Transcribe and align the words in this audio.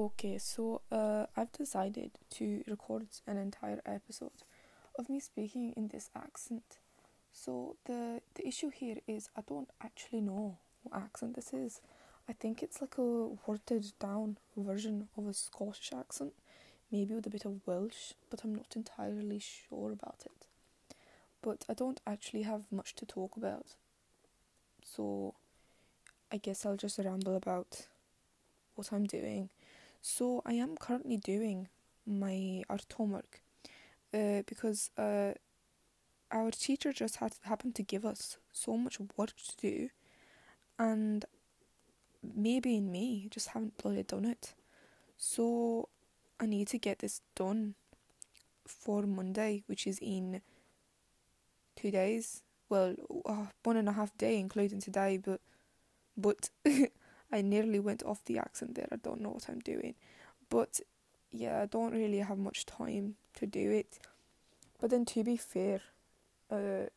Okay, 0.00 0.38
so 0.38 0.80
uh, 0.90 1.26
I've 1.36 1.52
decided 1.52 2.12
to 2.30 2.64
record 2.66 3.06
an 3.26 3.36
entire 3.36 3.82
episode 3.84 4.30
of 4.98 5.10
me 5.10 5.20
speaking 5.20 5.74
in 5.76 5.88
this 5.88 6.08
accent. 6.16 6.78
So 7.34 7.76
the 7.84 8.22
the 8.34 8.48
issue 8.48 8.70
here 8.70 8.96
is 9.06 9.28
I 9.36 9.42
don't 9.46 9.68
actually 9.84 10.22
know 10.22 10.56
what 10.82 11.02
accent 11.02 11.34
this 11.36 11.52
is. 11.52 11.82
I 12.30 12.32
think 12.32 12.62
it's 12.62 12.80
like 12.80 12.96
a 12.96 13.28
watered 13.46 13.92
down 13.98 14.38
version 14.56 15.08
of 15.18 15.26
a 15.26 15.34
Scottish 15.34 15.92
accent, 15.94 16.32
maybe 16.90 17.12
with 17.12 17.26
a 17.26 17.30
bit 17.36 17.44
of 17.44 17.60
Welsh, 17.66 18.14
but 18.30 18.42
I'm 18.42 18.54
not 18.54 18.74
entirely 18.74 19.38
sure 19.38 19.92
about 19.92 20.22
it. 20.24 20.46
But 21.42 21.66
I 21.68 21.74
don't 21.74 22.00
actually 22.06 22.44
have 22.44 22.62
much 22.72 22.94
to 22.94 23.04
talk 23.04 23.36
about. 23.36 23.74
So 24.82 25.34
I 26.32 26.38
guess 26.38 26.64
I'll 26.64 26.78
just 26.78 26.98
ramble 26.98 27.36
about 27.36 27.86
what 28.76 28.94
I'm 28.94 29.04
doing 29.04 29.50
so 30.00 30.42
I 30.44 30.54
am 30.54 30.76
currently 30.76 31.16
doing 31.16 31.68
my 32.06 32.62
art 32.68 32.86
homework 32.96 33.40
uh, 34.14 34.42
because 34.46 34.90
uh, 34.96 35.32
our 36.30 36.50
teacher 36.50 36.92
just 36.92 37.16
had 37.16 37.34
happened 37.42 37.74
to 37.76 37.82
give 37.82 38.04
us 38.04 38.38
so 38.52 38.76
much 38.76 38.98
work 39.16 39.34
to 39.36 39.56
do, 39.56 39.88
and 40.78 41.24
maybe 42.22 42.76
in 42.76 42.90
me 42.90 43.28
just 43.30 43.48
haven't 43.48 43.76
bloody 43.78 44.02
done 44.02 44.24
it. 44.24 44.54
So 45.16 45.88
I 46.38 46.46
need 46.46 46.68
to 46.68 46.78
get 46.78 47.00
this 47.00 47.20
done 47.34 47.74
for 48.66 49.02
Monday, 49.02 49.64
which 49.66 49.86
is 49.86 49.98
in 50.00 50.40
two 51.76 51.90
days. 51.90 52.42
Well, 52.68 52.94
uh, 53.26 53.46
one 53.64 53.76
and 53.76 53.88
a 53.88 53.92
half 53.92 54.16
day, 54.16 54.38
including 54.38 54.80
today, 54.80 55.18
but 55.18 55.40
but 56.16 56.50
I 57.32 57.42
nearly 57.42 57.78
went 57.78 58.02
off 58.02 58.24
the 58.24 58.38
accent 58.38 58.74
there. 58.74 58.88
I 58.90 58.96
don't 58.96 59.20
know 59.20 59.30
what 59.30 59.48
I'm 59.48 59.60
doing. 59.60 59.94
But 60.48 60.80
yeah, 61.30 61.62
I 61.62 61.66
don't 61.66 61.92
really 61.92 62.18
have 62.18 62.38
much 62.38 62.66
time 62.66 63.14
to 63.34 63.46
do 63.46 63.70
it. 63.70 63.98
But 64.80 64.90
then 64.90 65.04
to 65.06 65.22
be 65.22 65.36
fair, 65.36 65.80
uh, 66.50 66.88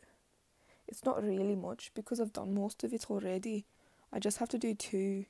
it's 0.88 1.06
not 1.06 1.24
really 1.24 1.56
much 1.56 1.92
because 1.94 2.20
I've 2.20 2.34
done 2.34 2.54
most 2.54 2.84
of 2.84 2.94
it 2.94 3.10
already. 3.10 3.66
I 4.12 4.20
just 4.20 4.38
have 4.38 4.50
to 4.50 4.58
do 4.58 4.74
two 4.74 5.26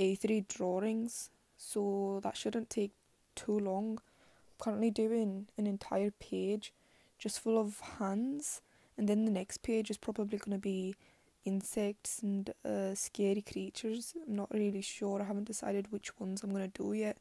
A3 0.00 0.46
drawings, 0.48 1.30
so 1.56 2.20
that 2.22 2.36
shouldn't 2.36 2.70
take 2.70 2.92
too 3.34 3.58
long. 3.58 3.98
I'm 3.98 4.64
currently 4.64 4.90
doing 4.90 5.48
an 5.56 5.66
entire 5.66 6.10
page 6.10 6.72
just 7.18 7.40
full 7.40 7.58
of 7.58 7.80
hands, 7.98 8.60
and 8.98 9.08
then 9.08 9.24
the 9.24 9.30
next 9.30 9.62
page 9.62 9.90
is 9.90 9.96
probably 9.96 10.38
going 10.38 10.56
to 10.56 10.60
be 10.60 10.94
insects 11.44 12.20
and 12.22 12.52
uh, 12.64 12.94
scary 12.94 13.42
creatures. 13.42 14.14
I'm 14.26 14.36
not 14.36 14.52
really 14.52 14.82
sure. 14.82 15.20
I 15.22 15.24
haven't 15.24 15.44
decided 15.46 15.92
which 15.92 16.18
ones 16.20 16.42
I'm 16.42 16.52
gonna 16.52 16.68
do 16.68 16.92
yet, 16.92 17.18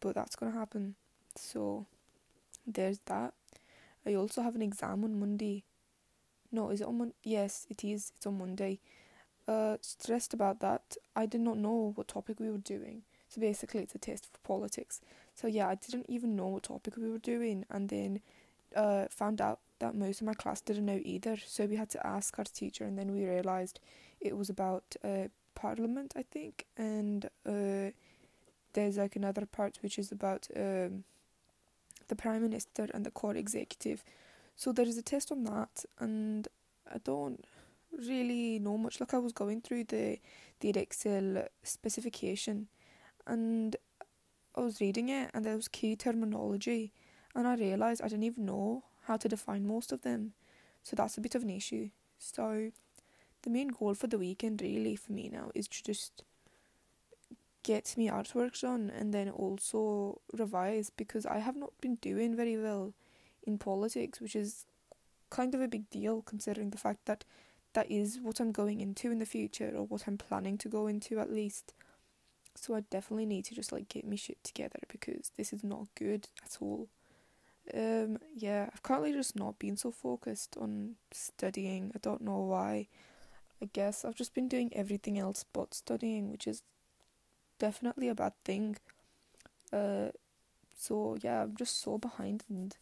but 0.00 0.14
that's 0.14 0.36
gonna 0.36 0.52
happen. 0.52 0.94
So 1.36 1.86
there's 2.66 3.00
that. 3.06 3.34
I 4.06 4.14
also 4.14 4.42
have 4.42 4.56
an 4.56 4.62
exam 4.62 5.04
on 5.04 5.20
Monday. 5.20 5.64
No, 6.52 6.70
is 6.70 6.80
it 6.80 6.86
on 6.86 6.98
Monday? 6.98 7.14
Yes, 7.24 7.66
it 7.70 7.84
is. 7.84 8.12
It's 8.16 8.26
on 8.26 8.38
Monday. 8.38 8.80
Uh, 9.48 9.78
stressed 9.80 10.34
about 10.34 10.60
that. 10.60 10.96
I 11.16 11.26
did 11.26 11.40
not 11.42 11.58
know 11.58 11.92
what 11.94 12.08
topic 12.08 12.40
we 12.40 12.50
were 12.50 12.58
doing. 12.58 13.02
So 13.28 13.40
basically, 13.40 13.82
it's 13.82 13.94
a 13.94 13.98
test 13.98 14.26
for 14.32 14.38
politics. 14.46 15.00
So 15.34 15.46
yeah, 15.48 15.68
I 15.68 15.76
didn't 15.76 16.06
even 16.08 16.36
know 16.36 16.48
what 16.48 16.64
topic 16.64 16.96
we 16.96 17.10
were 17.10 17.18
doing, 17.18 17.64
and 17.70 17.88
then 17.88 18.20
uh, 18.76 19.06
found 19.10 19.40
out 19.40 19.60
that 19.80 19.94
most 19.94 20.20
of 20.20 20.26
my 20.26 20.34
class 20.34 20.60
didn't 20.60 20.86
know 20.86 21.00
either. 21.04 21.36
So 21.44 21.66
we 21.66 21.76
had 21.76 21.90
to 21.90 22.06
ask 22.06 22.38
our 22.38 22.44
teacher, 22.44 22.84
and 22.84 22.98
then 22.98 23.12
we 23.12 23.24
realised 23.24 23.80
it 24.20 24.36
was 24.36 24.50
about 24.50 24.96
uh, 25.04 25.28
Parliament, 25.54 26.14
I 26.16 26.22
think, 26.22 26.66
and 26.76 27.26
uh, 27.46 27.90
there's 28.72 28.96
like 28.96 29.16
another 29.16 29.46
part 29.46 29.78
which 29.82 29.98
is 29.98 30.12
about 30.12 30.48
um, 30.56 31.04
the 32.08 32.16
Prime 32.16 32.42
Minister 32.42 32.88
and 32.94 33.04
the 33.04 33.10
core 33.10 33.36
executive. 33.36 34.04
So 34.56 34.72
there 34.72 34.86
is 34.86 34.98
a 34.98 35.02
test 35.02 35.30
on 35.32 35.44
that, 35.44 35.84
and 35.98 36.48
I 36.92 36.98
don't 36.98 37.44
really 37.92 38.58
know 38.58 38.76
much. 38.76 39.00
Like 39.00 39.14
I 39.14 39.18
was 39.18 39.32
going 39.32 39.60
through 39.60 39.84
the 39.84 40.18
the 40.60 40.72
Edexcel 40.72 41.46
specification, 41.62 42.68
and 43.26 43.76
I 44.56 44.60
was 44.60 44.80
reading 44.80 45.08
it, 45.08 45.30
and 45.32 45.44
there 45.44 45.56
was 45.56 45.68
key 45.68 45.94
terminology, 45.96 46.92
and 47.34 47.46
I 47.46 47.54
realised 47.54 48.02
I 48.02 48.08
didn't 48.08 48.24
even 48.24 48.46
know 48.46 48.84
how 49.08 49.16
to 49.16 49.28
define 49.28 49.66
most 49.66 49.90
of 49.90 50.02
them. 50.02 50.32
So 50.82 50.94
that's 50.94 51.18
a 51.18 51.20
bit 51.20 51.34
of 51.34 51.42
an 51.42 51.50
issue. 51.50 51.88
So 52.18 52.70
the 53.42 53.50
main 53.50 53.68
goal 53.68 53.94
for 53.94 54.06
the 54.06 54.18
weekend 54.18 54.62
really 54.62 54.94
for 54.96 55.12
me 55.12 55.30
now 55.32 55.50
is 55.54 55.66
to 55.68 55.82
just 55.82 56.22
get 57.62 57.94
me 57.96 58.08
artworks 58.08 58.62
on 58.62 58.90
and 58.90 59.12
then 59.12 59.28
also 59.28 60.20
revise 60.32 60.90
because 60.90 61.26
I 61.26 61.38
have 61.38 61.56
not 61.56 61.72
been 61.80 61.96
doing 61.96 62.36
very 62.36 62.56
well 62.56 62.92
in 63.42 63.58
politics, 63.58 64.20
which 64.20 64.36
is 64.36 64.66
kind 65.30 65.54
of 65.54 65.60
a 65.60 65.68
big 65.68 65.88
deal 65.90 66.22
considering 66.22 66.70
the 66.70 66.78
fact 66.78 67.06
that 67.06 67.24
that 67.74 67.90
is 67.90 68.18
what 68.22 68.40
I'm 68.40 68.52
going 68.52 68.80
into 68.80 69.10
in 69.10 69.18
the 69.18 69.26
future 69.26 69.72
or 69.74 69.86
what 69.86 70.04
I'm 70.06 70.18
planning 70.18 70.58
to 70.58 70.68
go 70.68 70.86
into 70.86 71.18
at 71.18 71.32
least. 71.32 71.74
So 72.54 72.74
I 72.74 72.80
definitely 72.80 73.26
need 73.26 73.44
to 73.46 73.54
just 73.54 73.72
like 73.72 73.88
get 73.88 74.06
me 74.06 74.16
shit 74.16 74.42
together 74.42 74.80
because 74.88 75.30
this 75.36 75.52
is 75.52 75.62
not 75.62 75.86
good 75.94 76.28
at 76.44 76.58
all. 76.60 76.88
Um, 77.74 78.18
yeah, 78.34 78.70
I've 78.72 78.82
currently 78.82 79.12
just 79.12 79.36
not 79.36 79.58
been 79.58 79.76
so 79.76 79.90
focused 79.90 80.56
on 80.58 80.94
studying. 81.12 81.92
I 81.94 81.98
don't 82.00 82.22
know 82.22 82.38
why. 82.38 82.88
I 83.60 83.68
guess 83.72 84.04
I've 84.04 84.14
just 84.14 84.34
been 84.34 84.48
doing 84.48 84.70
everything 84.74 85.18
else 85.18 85.44
but 85.52 85.74
studying, 85.74 86.30
which 86.30 86.46
is 86.46 86.62
definitely 87.58 88.08
a 88.08 88.14
bad 88.14 88.32
thing. 88.44 88.76
Uh, 89.72 90.08
so 90.76 91.16
yeah, 91.20 91.42
I'm 91.42 91.56
just 91.56 91.82
so 91.82 91.98
behind 91.98 92.44
in 92.48 92.72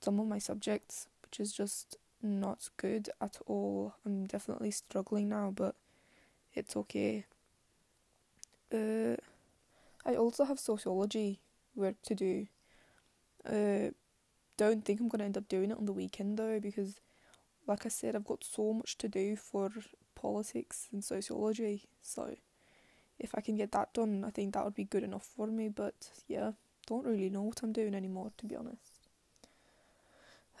some 0.00 0.18
of 0.18 0.26
my 0.26 0.38
subjects, 0.38 1.06
which 1.22 1.40
is 1.40 1.52
just 1.52 1.96
not 2.22 2.68
good 2.76 3.08
at 3.20 3.38
all. 3.46 3.94
I'm 4.04 4.26
definitely 4.26 4.70
struggling 4.72 5.28
now, 5.28 5.52
but 5.54 5.76
it's 6.54 6.76
okay. 6.76 7.24
Uh, 8.72 9.16
I 10.04 10.16
also 10.16 10.44
have 10.44 10.58
sociology 10.58 11.40
work 11.74 11.96
to 12.02 12.14
do. 12.14 12.46
Uh, 13.46 13.90
don't 14.60 14.84
think 14.84 15.00
I'm 15.00 15.08
going 15.08 15.20
to 15.20 15.24
end 15.24 15.38
up 15.38 15.48
doing 15.48 15.70
it 15.70 15.78
on 15.78 15.86
the 15.86 15.92
weekend 15.92 16.36
though 16.36 16.60
because, 16.60 17.00
like 17.66 17.86
I 17.86 17.88
said, 17.88 18.14
I've 18.14 18.26
got 18.26 18.44
so 18.44 18.74
much 18.74 18.98
to 18.98 19.08
do 19.08 19.34
for 19.34 19.70
politics 20.14 20.86
and 20.92 21.02
sociology. 21.02 21.88
So, 22.02 22.36
if 23.18 23.34
I 23.34 23.40
can 23.40 23.56
get 23.56 23.72
that 23.72 23.94
done, 23.94 24.22
I 24.22 24.28
think 24.28 24.52
that 24.52 24.64
would 24.64 24.74
be 24.74 24.84
good 24.84 25.02
enough 25.02 25.26
for 25.34 25.46
me. 25.46 25.70
But 25.70 26.10
yeah, 26.28 26.52
don't 26.86 27.06
really 27.06 27.30
know 27.30 27.40
what 27.40 27.62
I'm 27.62 27.72
doing 27.72 27.94
anymore 27.94 28.32
to 28.36 28.44
be 28.44 28.54
honest. 28.54 29.08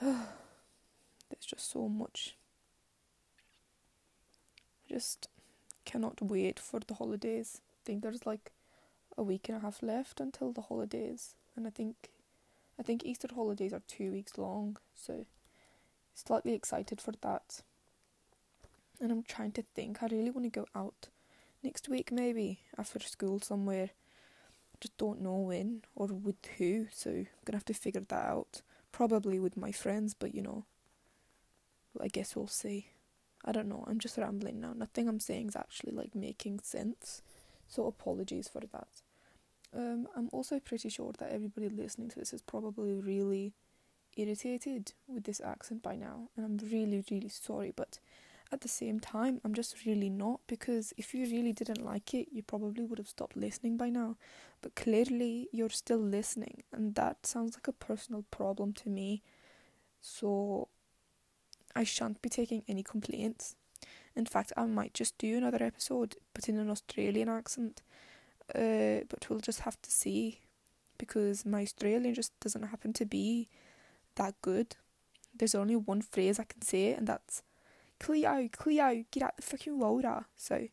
There's 0.00 1.46
just 1.46 1.70
so 1.70 1.86
much. 1.86 2.36
I 4.88 4.94
just 4.94 5.28
cannot 5.84 6.22
wait 6.22 6.58
for 6.58 6.80
the 6.80 6.94
holidays. 6.94 7.60
I 7.60 7.80
think 7.84 8.02
there's 8.02 8.24
like 8.24 8.50
a 9.18 9.22
week 9.22 9.50
and 9.50 9.58
a 9.58 9.60
half 9.60 9.82
left 9.82 10.20
until 10.20 10.52
the 10.52 10.62
holidays, 10.62 11.34
and 11.54 11.66
I 11.66 11.70
think 11.70 12.08
I 12.80 12.82
think 12.82 13.04
Easter 13.04 13.28
holidays 13.34 13.74
are 13.74 13.82
two 13.86 14.10
weeks 14.10 14.38
long, 14.38 14.78
so 14.94 15.26
slightly 16.14 16.54
excited 16.54 16.98
for 16.98 17.12
that. 17.20 17.60
And 18.98 19.12
I'm 19.12 19.22
trying 19.22 19.52
to 19.52 19.64
think. 19.74 20.02
I 20.02 20.06
really 20.06 20.30
want 20.30 20.46
to 20.46 20.60
go 20.60 20.66
out 20.74 21.08
next 21.62 21.90
week, 21.90 22.10
maybe 22.10 22.60
after 22.78 22.98
school 23.00 23.38
somewhere. 23.38 23.90
I 23.92 24.76
just 24.80 24.96
don't 24.96 25.20
know 25.20 25.36
when 25.36 25.82
or 25.94 26.06
with 26.06 26.36
who, 26.56 26.86
so 26.90 27.10
I'm 27.10 27.26
gonna 27.44 27.58
have 27.58 27.66
to 27.66 27.74
figure 27.74 28.00
that 28.08 28.26
out. 28.26 28.62
Probably 28.92 29.38
with 29.38 29.58
my 29.58 29.72
friends, 29.72 30.14
but 30.14 30.34
you 30.34 30.40
know, 30.40 30.64
I 32.00 32.08
guess 32.08 32.34
we'll 32.34 32.46
see. 32.46 32.86
I 33.44 33.52
don't 33.52 33.68
know. 33.68 33.84
I'm 33.86 33.98
just 33.98 34.16
rambling 34.16 34.58
now. 34.58 34.72
Nothing 34.72 35.06
I'm 35.06 35.20
saying 35.20 35.48
is 35.48 35.56
actually 35.56 35.92
like 35.92 36.14
making 36.14 36.60
sense. 36.60 37.20
So 37.68 37.86
apologies 37.86 38.48
for 38.48 38.60
that. 38.72 38.88
Um, 39.76 40.08
I'm 40.16 40.28
also 40.32 40.58
pretty 40.58 40.88
sure 40.88 41.12
that 41.18 41.30
everybody 41.30 41.68
listening 41.68 42.08
to 42.10 42.18
this 42.18 42.32
is 42.32 42.42
probably 42.42 42.92
really 42.92 43.52
irritated 44.16 44.92
with 45.06 45.24
this 45.24 45.40
accent 45.40 45.82
by 45.82 45.96
now, 45.96 46.28
and 46.36 46.44
I'm 46.44 46.68
really, 46.70 47.04
really 47.10 47.28
sorry, 47.28 47.72
but 47.74 47.98
at 48.52 48.62
the 48.62 48.68
same 48.68 48.98
time, 48.98 49.40
I'm 49.44 49.54
just 49.54 49.86
really 49.86 50.10
not 50.10 50.40
because 50.48 50.92
if 50.96 51.14
you 51.14 51.24
really 51.26 51.52
didn't 51.52 51.84
like 51.84 52.14
it, 52.14 52.28
you 52.32 52.42
probably 52.42 52.84
would 52.84 52.98
have 52.98 53.08
stopped 53.08 53.36
listening 53.36 53.76
by 53.76 53.90
now. 53.90 54.16
But 54.60 54.74
clearly, 54.74 55.48
you're 55.52 55.68
still 55.68 56.00
listening, 56.00 56.64
and 56.72 56.96
that 56.96 57.26
sounds 57.26 57.54
like 57.54 57.68
a 57.68 57.72
personal 57.72 58.24
problem 58.32 58.72
to 58.74 58.88
me. 58.88 59.22
So, 60.00 60.66
I 61.76 61.84
shan't 61.84 62.20
be 62.22 62.28
taking 62.28 62.64
any 62.66 62.82
complaints. 62.82 63.54
In 64.16 64.26
fact, 64.26 64.52
I 64.56 64.66
might 64.66 64.94
just 64.94 65.16
do 65.16 65.36
another 65.36 65.62
episode, 65.62 66.16
but 66.34 66.48
in 66.48 66.58
an 66.58 66.70
Australian 66.70 67.28
accent 67.28 67.82
uh, 68.54 69.04
but 69.08 69.28
we'll 69.28 69.40
just 69.40 69.60
have 69.60 69.80
to 69.82 69.90
see 69.90 70.40
because 70.98 71.46
my 71.46 71.62
Australian 71.62 72.14
just 72.14 72.38
doesn't 72.40 72.64
happen 72.64 72.92
to 72.92 73.06
be 73.06 73.48
that 74.16 74.34
good. 74.42 74.76
There's 75.34 75.54
only 75.54 75.76
one 75.76 76.02
phrase 76.02 76.38
I 76.38 76.44
can 76.44 76.62
say, 76.62 76.92
and 76.92 77.06
that's 77.06 77.42
Cleo, 77.98 78.48
Cleo, 78.52 79.04
get 79.10 79.22
out 79.22 79.36
the 79.36 79.42
fucking 79.42 79.78
water. 79.78 80.24
So 80.36 80.68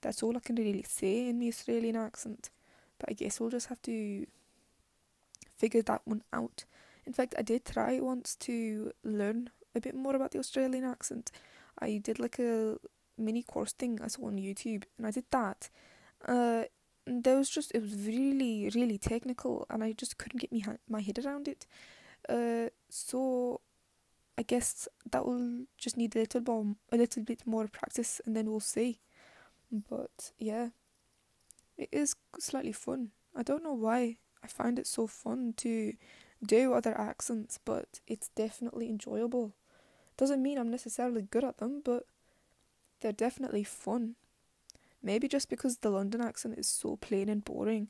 that's 0.00 0.22
all 0.22 0.36
I 0.36 0.40
can 0.40 0.56
really 0.56 0.84
say 0.86 1.28
in 1.28 1.38
my 1.38 1.46
Australian 1.46 1.96
accent. 1.96 2.50
But 2.98 3.10
I 3.10 3.12
guess 3.14 3.40
we'll 3.40 3.50
just 3.50 3.68
have 3.68 3.82
to 3.82 4.26
figure 5.56 5.82
that 5.82 6.02
one 6.04 6.22
out. 6.32 6.64
In 7.06 7.12
fact, 7.12 7.34
I 7.38 7.42
did 7.42 7.64
try 7.64 7.98
once 8.00 8.36
to 8.36 8.92
learn 9.02 9.50
a 9.74 9.80
bit 9.80 9.94
more 9.94 10.14
about 10.14 10.32
the 10.32 10.38
Australian 10.38 10.84
accent. 10.84 11.32
I 11.78 11.98
did 11.98 12.18
like 12.18 12.38
a 12.38 12.76
mini 13.18 13.42
course 13.42 13.72
thing 13.72 14.00
I 14.02 14.08
saw 14.08 14.26
on 14.26 14.36
YouTube, 14.36 14.84
and 14.98 15.06
I 15.06 15.10
did 15.10 15.24
that. 15.30 15.70
Uh, 16.26 16.64
there 17.06 17.36
was 17.36 17.50
just 17.50 17.72
it 17.74 17.82
was 17.82 17.94
really 18.06 18.70
really 18.74 18.98
technical, 18.98 19.66
and 19.70 19.82
I 19.82 19.92
just 19.92 20.18
couldn't 20.18 20.40
get 20.40 20.52
me 20.52 20.60
ha- 20.60 20.82
my 20.88 21.00
head 21.00 21.18
around 21.24 21.48
it. 21.48 21.66
Uh, 22.28 22.68
so 22.88 23.60
I 24.38 24.42
guess 24.42 24.88
that 25.10 25.26
will 25.26 25.66
just 25.76 25.96
need 25.96 26.16
a 26.16 26.20
little 26.20 26.40
more, 26.40 26.76
a 26.90 26.96
little 26.96 27.22
bit 27.22 27.46
more 27.46 27.68
practice, 27.68 28.20
and 28.24 28.36
then 28.36 28.50
we'll 28.50 28.60
see. 28.60 29.00
But 29.70 30.32
yeah, 30.38 30.68
it 31.76 31.88
is 31.92 32.14
slightly 32.38 32.72
fun. 32.72 33.10
I 33.34 33.42
don't 33.42 33.64
know 33.64 33.72
why 33.74 34.16
I 34.42 34.46
find 34.46 34.78
it 34.78 34.86
so 34.86 35.06
fun 35.06 35.54
to 35.58 35.94
do 36.44 36.74
other 36.74 36.98
accents, 36.98 37.58
but 37.64 38.00
it's 38.06 38.28
definitely 38.28 38.88
enjoyable. 38.88 39.54
Doesn't 40.16 40.42
mean 40.42 40.58
I'm 40.58 40.70
necessarily 40.70 41.22
good 41.22 41.44
at 41.44 41.58
them, 41.58 41.82
but 41.84 42.04
they're 43.00 43.12
definitely 43.12 43.64
fun. 43.64 44.16
Maybe 45.02 45.28
just 45.28 45.48
because 45.48 45.78
the 45.78 45.90
London 45.90 46.20
accent 46.20 46.58
is 46.58 46.68
so 46.68 46.96
plain 46.96 47.28
and 47.28 47.44
boring 47.44 47.88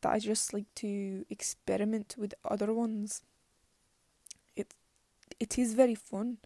that 0.00 0.12
I 0.12 0.18
just 0.18 0.52
like 0.54 0.72
to 0.76 1.26
experiment 1.28 2.14
with 2.18 2.34
other 2.44 2.72
ones. 2.72 3.22
It 4.56 4.74
it 5.40 5.58
is 5.58 5.74
very 5.74 5.94
fun. 5.94 6.38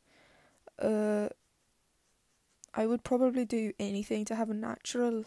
Uh 0.78 1.28
I 2.75 2.87
would 2.87 3.04
probably 3.04 3.44
do 3.44 3.72
anything 3.78 4.25
to 4.26 4.34
have 4.34 4.50
a 4.50 4.54
natural 4.54 5.25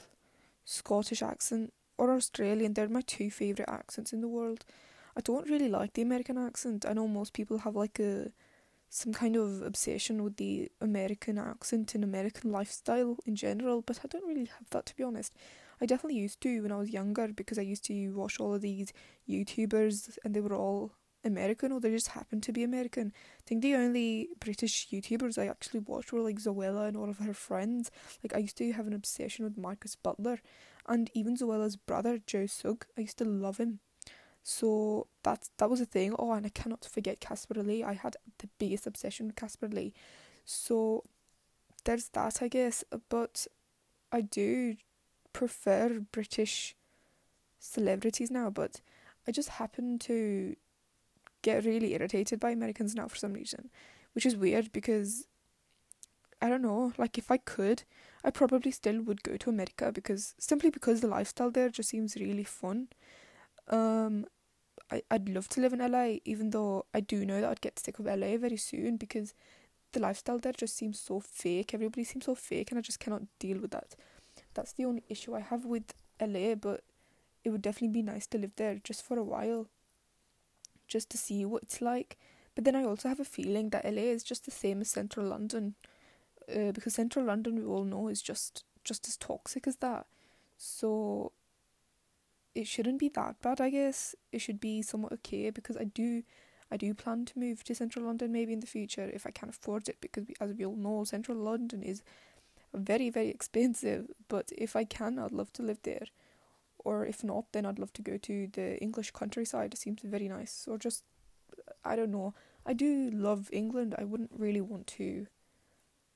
Scottish 0.66 1.22
accent 1.22 1.74
or 1.98 2.12
Australian. 2.12 2.74
They're 2.74 2.90
my 2.90 3.02
two 3.02 3.30
favourite 3.30 3.70
accents 3.70 4.12
in 4.14 4.22
the 4.22 4.28
world. 4.28 4.66
I 5.16 5.22
don't 5.22 5.50
really 5.50 5.70
like 5.70 5.94
the 5.94 6.02
American 6.02 6.38
accent. 6.38 6.86
I 6.86 6.94
know 6.94 7.08
most 7.08 7.34
people 7.34 7.60
have 7.60 7.76
like 7.76 8.00
a 8.00 8.32
some 8.90 9.14
kind 9.14 9.36
of 9.36 9.62
obsession 9.62 10.24
with 10.24 10.38
the 10.38 10.72
American 10.80 11.38
accent 11.38 11.96
and 11.96 12.04
American 12.04 12.52
lifestyle 12.52 13.18
in 13.26 13.36
general, 13.36 13.82
but 13.82 14.00
I 14.04 14.08
don't 14.08 14.28
really 14.28 14.46
have 14.46 14.70
that 14.72 14.86
to 14.88 14.96
be 14.96 15.04
honest. 15.04 15.34
I 15.82 15.86
definitely 15.86 16.20
used 16.20 16.42
to 16.42 16.62
when 16.62 16.72
I 16.72 16.78
was 16.78 16.90
younger 16.90 17.28
because 17.28 17.60
I 17.60 17.64
used 17.64 17.84
to 17.86 18.12
watch 18.16 18.40
all 18.40 18.54
of 18.54 18.62
these 18.62 18.94
YouTubers 19.30 20.18
and 20.24 20.34
they 20.34 20.40
were 20.40 20.56
all 20.56 20.94
American 21.26 21.72
or 21.72 21.80
they 21.80 21.92
just 21.92 22.10
happened 22.10 22.44
to 22.44 22.54
be 22.54 22.64
American. 22.64 23.12
I 23.40 23.42
think 23.46 23.62
the 23.62 23.76
only 23.76 24.30
British 24.40 24.88
YouTubers 24.92 25.38
I 25.38 25.48
actually 25.48 25.82
watched 25.82 26.14
were 26.14 26.22
like 26.22 26.40
Zoella 26.40 26.88
and 26.88 26.96
all 26.96 27.10
of 27.10 27.18
her 27.18 27.34
friends. 27.34 27.92
Like 28.24 28.36
I 28.36 28.40
used 28.40 28.58
to 28.58 28.72
have 28.72 28.88
an 28.88 28.94
obsession 28.94 29.44
with 29.44 29.58
Marcus 29.58 29.96
Butler 29.96 30.40
and 30.88 31.10
even 31.14 31.36
Zoella's 31.36 31.76
brother 31.76 32.20
Joe 32.26 32.46
Sugg. 32.46 32.86
I 32.98 33.02
used 33.02 33.18
to 33.18 33.26
love 33.26 33.58
him. 33.58 33.80
So 34.48 35.08
that 35.24 35.50
that 35.58 35.72
was 35.72 35.82
a 35.82 35.88
thing. 35.88 36.14
Oh, 36.20 36.32
and 36.32 36.46
I 36.46 36.50
cannot 36.50 36.86
forget 36.86 37.20
Casper 37.20 37.56
Lee. 37.64 37.84
I 37.84 37.94
had 37.94 38.16
the 38.38 38.48
biggest 38.60 38.86
obsession 38.86 39.26
with 39.26 39.36
Casper 39.36 39.68
Lee. 39.68 39.92
So 40.46 41.04
there's 41.84 42.10
that, 42.10 42.44
I 42.44 42.48
guess. 42.48 42.84
But 43.10 43.48
I 44.12 44.22
do 44.22 44.76
prefer 45.34 46.00
British 46.12 46.76
celebrities 47.58 48.30
now. 48.30 48.52
But 48.52 48.82
I 49.28 49.32
just 49.32 49.50
happen 49.50 49.98
to 50.00 50.56
get 51.42 51.66
really 51.66 51.96
irritated 51.96 52.40
by 52.40 52.52
Americans 52.52 52.94
now 52.94 53.08
for 53.08 53.16
some 53.16 53.34
reason, 53.34 53.72
which 54.14 54.28
is 54.28 54.36
weird 54.36 54.72
because 54.72 55.26
I 56.40 56.50
don't 56.50 56.62
know. 56.62 56.94
Like 57.00 57.18
if 57.18 57.32
I 57.32 57.38
could, 57.38 57.82
I 58.24 58.30
probably 58.30 58.70
still 58.70 59.02
would 59.02 59.24
go 59.24 59.38
to 59.38 59.50
America 59.50 59.92
because 59.92 60.36
simply 60.38 60.70
because 60.70 61.02
the 61.02 61.08
lifestyle 61.08 61.50
there 61.50 61.70
just 61.70 61.90
seems 61.90 62.16
really 62.16 62.44
fun. 62.44 62.90
Um, 63.70 64.28
I, 64.92 65.02
I'd 65.10 65.30
love 65.30 65.48
to 65.50 65.62
live 65.62 65.74
in 65.74 65.80
LA, 65.80 66.18
even 66.26 66.52
though 66.52 66.86
I 66.94 67.00
do 67.00 67.26
know 67.26 67.42
that 67.42 67.50
I'd 67.50 67.62
get 67.62 67.80
sick 67.80 68.00
of 68.00 68.06
LA 68.06 68.38
very 68.38 68.58
soon 68.58 68.98
because 68.98 69.34
the 69.94 70.00
lifestyle 70.00 70.38
there 70.38 70.54
just 70.54 70.78
seems 70.78 71.00
so 71.00 71.20
fake. 71.20 71.74
Everybody 71.74 72.04
seems 72.04 72.26
so 72.26 72.36
fake, 72.36 72.72
and 72.72 72.78
I 72.78 72.82
just 72.82 73.00
cannot 73.00 73.24
deal 73.40 73.60
with 73.60 73.72
that. 73.72 73.96
That's 74.54 74.74
the 74.74 74.86
only 74.86 75.04
issue 75.10 75.36
I 75.36 75.40
have 75.40 75.66
with 75.66 75.94
LA, 76.22 76.56
but 76.56 76.84
it 77.44 77.50
would 77.50 77.62
definitely 77.62 78.02
be 78.02 78.04
nice 78.04 78.28
to 78.28 78.38
live 78.38 78.52
there 78.56 78.80
just 78.84 79.06
for 79.06 79.18
a 79.18 79.24
while, 79.24 79.68
just 80.88 81.10
to 81.12 81.18
see 81.18 81.46
what 81.46 81.64
it's 81.64 81.82
like. 81.82 82.18
But 82.54 82.64
then 82.64 82.76
I 82.76 82.84
also 82.84 83.10
have 83.10 83.20
a 83.20 83.26
feeling 83.26 83.70
that 83.70 83.86
LA 83.86 84.04
is 84.04 84.24
just 84.24 84.46
the 84.46 84.52
same 84.52 84.82
as 84.82 84.90
Central 84.90 85.26
London, 85.28 85.76
uh, 86.54 86.72
because 86.72 86.94
Central 86.94 87.26
London 87.26 87.56
we 87.56 87.66
all 87.66 87.84
know 87.84 88.08
is 88.08 88.22
just 88.22 88.64
just 88.84 89.08
as 89.08 89.18
toxic 89.18 89.68
as 89.68 89.78
that. 89.78 90.06
So 90.58 91.32
it 92.56 92.68
shouldn't 92.68 93.00
be 93.00 93.10
that 93.10 93.42
bad, 93.42 93.60
I 93.60 93.70
guess. 93.70 94.16
It 94.32 94.40
should 94.40 94.60
be 94.60 94.82
somewhat 94.82 95.12
okay 95.14 95.50
because 95.50 95.78
I 95.78 95.84
do 95.84 96.24
I 96.72 96.78
do 96.78 96.94
plan 96.96 97.26
to 97.26 97.40
move 97.40 97.64
to 97.66 97.76
central 97.76 98.06
London 98.06 98.32
maybe 98.32 98.52
in 98.52 98.60
the 98.60 98.66
future 98.66 99.08
if 99.14 99.28
I 99.28 99.32
can 99.32 99.50
afford 99.50 99.88
it 99.88 99.98
because 100.02 100.26
as 100.42 100.54
we 100.54 100.66
all 100.66 100.76
know 100.76 101.04
central 101.04 101.38
London 101.38 101.84
is 101.84 102.02
very 102.74 103.10
very 103.10 103.30
expensive, 103.30 104.08
but 104.30 104.52
if 104.58 104.76
I 104.76 104.86
can 104.86 105.20
I'd 105.20 105.32
love 105.32 105.52
to 105.54 105.64
live 105.64 105.80
there. 105.84 106.08
Or 106.80 107.06
if 107.06 107.24
not 107.24 107.46
then 107.52 107.66
I'd 107.66 107.80
love 107.80 107.94
to 107.94 108.02
go 108.02 108.18
to 108.18 108.48
the 108.54 108.78
English 108.82 109.12
countryside. 109.12 109.74
It 109.74 109.80
seems 109.80 110.02
very 110.02 110.30
nice 110.30 110.66
or 110.68 110.78
just 110.78 111.04
I 111.84 111.96
don't 111.96 112.12
know. 112.12 112.34
I 112.66 112.74
do 112.74 113.12
love 113.12 113.50
England. 113.52 113.96
I 113.98 114.06
wouldn't 114.06 114.32
really 114.36 114.62
want 114.62 114.88
to 115.00 115.28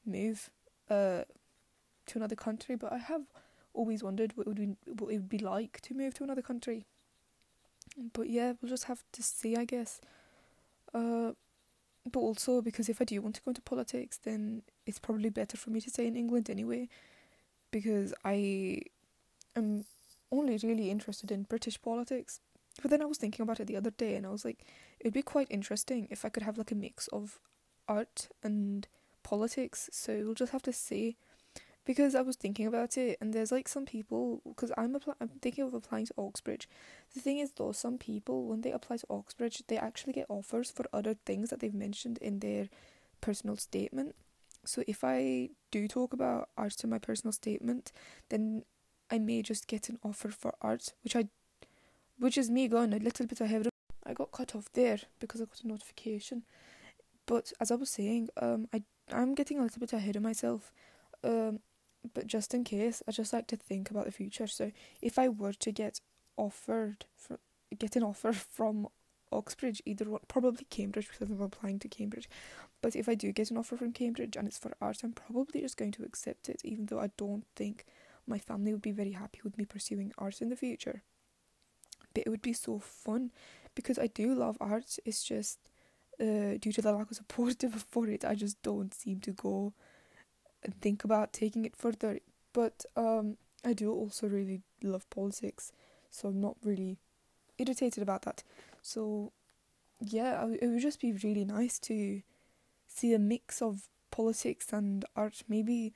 move 0.05 0.49
uh 0.89 1.23
to 2.07 2.17
another 2.17 2.35
country, 2.35 2.75
but 2.75 2.91
I 2.91 2.97
have 2.97 3.23
always 3.79 4.03
wondered 4.03 4.35
what 4.35 4.45
it 4.45 4.49
would 4.49 4.57
be, 4.57 4.75
what 4.91 5.13
it 5.13 5.17
would 5.17 5.29
be 5.29 5.39
like 5.39 5.79
to 5.81 5.93
move 5.93 6.13
to 6.15 6.23
another 6.23 6.41
country. 6.41 6.85
But 8.13 8.29
yeah, 8.29 8.53
we'll 8.61 8.69
just 8.69 8.85
have 8.85 9.03
to 9.13 9.23
see, 9.23 9.55
I 9.55 9.65
guess. 9.65 10.01
Uh, 10.93 11.31
but 12.11 12.19
also 12.19 12.61
because 12.61 12.89
if 12.89 13.01
I 13.01 13.05
do 13.05 13.21
want 13.21 13.35
to 13.35 13.41
go 13.41 13.51
into 13.51 13.61
politics, 13.61 14.19
then 14.21 14.63
it's 14.85 14.99
probably 14.99 15.29
better 15.29 15.57
for 15.57 15.69
me 15.69 15.81
to 15.81 15.89
stay 15.89 16.07
in 16.07 16.15
England 16.15 16.49
anyway, 16.49 16.89
because 17.71 18.13
I 18.25 18.81
am 19.55 19.85
only 20.31 20.57
really 20.63 20.89
interested 20.91 21.31
in 21.31 21.43
British 21.43 21.81
politics. 21.81 22.41
But 22.81 22.91
then 22.91 23.01
I 23.01 23.05
was 23.05 23.17
thinking 23.17 23.43
about 23.43 23.59
it 23.59 23.67
the 23.67 23.77
other 23.77 23.91
day, 23.91 24.15
and 24.15 24.25
I 24.25 24.29
was 24.29 24.45
like, 24.45 24.65
it'd 24.99 25.13
be 25.13 25.21
quite 25.21 25.47
interesting 25.49 26.07
if 26.09 26.23
I 26.23 26.29
could 26.29 26.43
have 26.43 26.57
like 26.57 26.71
a 26.71 26.75
mix 26.75 27.07
of 27.09 27.39
art 27.87 28.29
and 28.43 28.87
politics. 29.23 29.89
So 29.91 30.21
we'll 30.23 30.33
just 30.33 30.51
have 30.51 30.63
to 30.63 30.73
see 30.73 31.17
because 31.85 32.15
I 32.15 32.21
was 32.21 32.35
thinking 32.35 32.67
about 32.67 32.97
it, 32.97 33.17
and 33.19 33.33
there's 33.33 33.51
like 33.51 33.67
some 33.67 33.85
people 33.85 34.41
because 34.45 34.71
I'm 34.77 34.95
apply- 34.95 35.15
I'm 35.19 35.29
thinking 35.41 35.63
of 35.63 35.73
applying 35.73 36.05
to 36.07 36.13
Oxbridge. 36.17 36.69
The 37.13 37.19
thing 37.19 37.39
is, 37.39 37.51
though, 37.53 37.71
some 37.71 37.97
people 37.97 38.45
when 38.45 38.61
they 38.61 38.71
apply 38.71 38.97
to 38.97 39.07
Oxbridge, 39.09 39.63
they 39.67 39.77
actually 39.77 40.13
get 40.13 40.27
offers 40.29 40.69
for 40.71 40.85
other 40.93 41.15
things 41.25 41.49
that 41.49 41.59
they've 41.59 41.73
mentioned 41.73 42.17
in 42.19 42.39
their 42.39 42.69
personal 43.21 43.57
statement. 43.57 44.15
So 44.65 44.83
if 44.87 45.03
I 45.03 45.49
do 45.71 45.87
talk 45.87 46.13
about 46.13 46.49
art 46.57 46.83
in 46.83 46.89
my 46.89 46.99
personal 46.99 47.31
statement, 47.31 47.91
then 48.29 48.63
I 49.09 49.17
may 49.17 49.41
just 49.41 49.67
get 49.67 49.89
an 49.89 49.97
offer 50.03 50.29
for 50.29 50.53
art, 50.61 50.93
which 51.03 51.15
I, 51.15 51.29
which 52.19 52.37
is 52.37 52.49
me 52.49 52.67
going 52.67 52.93
a 52.93 52.97
little 52.97 53.25
bit 53.25 53.41
ahead. 53.41 53.65
Of, 53.65 53.71
I 54.05 54.13
got 54.13 54.31
cut 54.31 54.55
off 54.55 54.71
there 54.73 54.99
because 55.19 55.41
I 55.41 55.45
got 55.45 55.63
a 55.63 55.67
notification. 55.67 56.43
But 57.25 57.53
as 57.59 57.71
I 57.71 57.75
was 57.75 57.89
saying, 57.89 58.29
um, 58.41 58.67
I 58.73 58.83
I'm 59.11 59.33
getting 59.33 59.59
a 59.59 59.63
little 59.63 59.79
bit 59.79 59.93
ahead 59.93 60.15
of 60.15 60.21
myself. 60.21 60.71
Um, 61.23 61.59
but 62.13 62.27
just 62.27 62.53
in 62.53 62.63
case, 62.63 63.03
I 63.07 63.11
just 63.11 63.33
like 63.33 63.47
to 63.47 63.57
think 63.57 63.91
about 63.91 64.05
the 64.05 64.11
future. 64.11 64.47
So 64.47 64.71
if 65.01 65.19
I 65.19 65.29
were 65.29 65.53
to 65.53 65.71
get 65.71 65.99
offered 66.37 67.05
for 67.15 67.39
get 67.77 67.95
an 67.95 68.03
offer 68.03 68.33
from 68.33 68.87
Oxbridge, 69.31 69.81
either 69.85 70.09
one, 70.09 70.21
probably 70.27 70.65
Cambridge 70.69 71.07
because 71.07 71.29
I'm 71.29 71.41
applying 71.41 71.79
to 71.79 71.87
Cambridge. 71.87 72.29
But 72.81 72.95
if 72.95 73.09
I 73.09 73.15
do 73.15 73.31
get 73.31 73.51
an 73.51 73.57
offer 73.57 73.77
from 73.77 73.91
Cambridge 73.91 74.35
and 74.35 74.47
it's 74.47 74.57
for 74.57 74.71
art, 74.81 75.01
I'm 75.03 75.11
probably 75.11 75.61
just 75.61 75.77
going 75.77 75.91
to 75.93 76.03
accept 76.03 76.49
it, 76.49 76.61
even 76.63 76.85
though 76.85 76.99
I 76.99 77.11
don't 77.17 77.45
think 77.55 77.85
my 78.25 78.39
family 78.39 78.71
would 78.71 78.81
be 78.81 78.91
very 78.91 79.11
happy 79.11 79.39
with 79.43 79.57
me 79.57 79.65
pursuing 79.65 80.13
art 80.17 80.41
in 80.41 80.49
the 80.49 80.55
future. 80.55 81.03
But 82.13 82.23
it 82.25 82.29
would 82.29 82.41
be 82.41 82.53
so 82.53 82.79
fun 82.79 83.31
because 83.75 83.99
I 83.99 84.07
do 84.07 84.33
love 84.33 84.57
art. 84.59 84.97
It's 85.05 85.23
just 85.23 85.59
uh, 86.19 86.57
due 86.59 86.71
to 86.73 86.81
the 86.81 86.91
lack 86.91 87.11
of 87.11 87.17
support 87.17 87.63
for 87.91 88.07
it, 88.07 88.25
I 88.25 88.35
just 88.35 88.61
don't 88.61 88.93
seem 88.93 89.19
to 89.21 89.31
go 89.31 89.73
and 90.63 90.79
think 90.81 91.03
about 91.03 91.33
taking 91.33 91.65
it 91.65 91.75
further. 91.75 92.19
But 92.53 92.85
um, 92.95 93.37
I 93.63 93.73
do 93.73 93.91
also 93.91 94.27
really 94.27 94.61
love 94.81 95.09
politics, 95.09 95.71
so 96.09 96.29
I'm 96.29 96.41
not 96.41 96.57
really 96.63 96.97
irritated 97.57 98.01
about 98.01 98.23
that. 98.23 98.43
So 98.81 99.31
yeah, 100.01 100.45
it 100.61 100.67
would 100.67 100.81
just 100.81 101.01
be 101.01 101.13
really 101.13 101.45
nice 101.45 101.79
to 101.79 102.21
see 102.87 103.13
a 103.13 103.19
mix 103.19 103.61
of 103.61 103.83
politics 104.11 104.71
and 104.73 105.05
art. 105.15 105.43
Maybe 105.47 105.93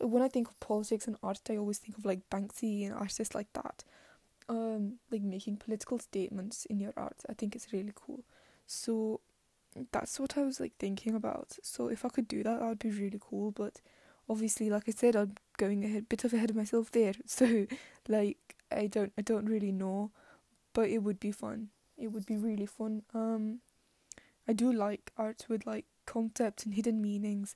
when 0.00 0.22
I 0.22 0.28
think 0.28 0.48
of 0.48 0.60
politics 0.60 1.06
and 1.06 1.16
art, 1.22 1.40
I 1.50 1.56
always 1.56 1.78
think 1.78 1.98
of 1.98 2.04
like 2.04 2.28
Banksy 2.30 2.86
and 2.86 2.94
artists 2.94 3.34
like 3.34 3.52
that. 3.54 3.84
Um, 4.50 4.94
like 5.10 5.20
making 5.22 5.58
political 5.58 5.98
statements 5.98 6.64
in 6.66 6.80
your 6.80 6.94
art. 6.96 7.22
I 7.28 7.34
think 7.34 7.54
it's 7.54 7.72
really 7.72 7.92
cool. 7.94 8.24
So 8.66 9.20
that's 9.92 10.18
what 10.20 10.36
I 10.36 10.42
was 10.42 10.60
like 10.60 10.72
thinking 10.78 11.14
about. 11.14 11.56
So 11.62 11.88
if 11.88 12.04
I 12.04 12.08
could 12.08 12.28
do 12.28 12.42
that, 12.42 12.60
that 12.60 12.68
would 12.68 12.78
be 12.78 12.90
really 12.90 13.20
cool. 13.20 13.50
But 13.50 13.80
obviously, 14.28 14.70
like 14.70 14.84
I 14.88 14.92
said, 14.92 15.16
I'm 15.16 15.34
going 15.56 15.84
a 15.96 16.00
bit 16.00 16.24
of 16.24 16.32
ahead 16.32 16.50
of 16.50 16.56
myself 16.56 16.90
there. 16.90 17.14
So 17.26 17.66
like 18.08 18.56
I 18.70 18.86
don't 18.86 19.12
I 19.18 19.22
don't 19.22 19.46
really 19.46 19.72
know, 19.72 20.10
but 20.72 20.88
it 20.88 20.98
would 20.98 21.20
be 21.20 21.32
fun. 21.32 21.68
It 21.96 22.08
would 22.08 22.26
be 22.26 22.36
really 22.36 22.66
fun. 22.66 23.02
Um, 23.14 23.60
I 24.46 24.52
do 24.52 24.72
like 24.72 25.12
art 25.16 25.46
with 25.48 25.66
like 25.66 25.84
concepts 26.06 26.64
and 26.64 26.74
hidden 26.74 27.02
meanings, 27.02 27.54